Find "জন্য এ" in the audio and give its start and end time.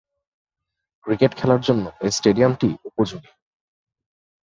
1.61-2.09